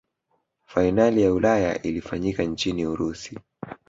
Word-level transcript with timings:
fainali 0.65 1.21
ya 1.21 1.33
ulaya 1.33 1.81
ilifanyika 1.81 2.43
nchini 2.43 2.85
urusi 2.85 3.39